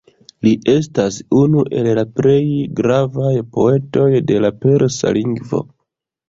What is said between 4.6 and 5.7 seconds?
persa lingvo.